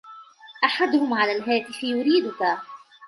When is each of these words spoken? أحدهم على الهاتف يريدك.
أحدهم 0.63 1.13
على 1.13 1.31
الهاتف 1.31 1.83
يريدك. 1.83 2.57